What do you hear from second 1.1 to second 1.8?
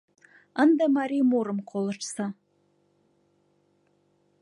мурым